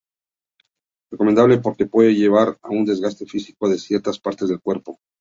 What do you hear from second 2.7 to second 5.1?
un desgaste físico de ciertas partes del cuerpo.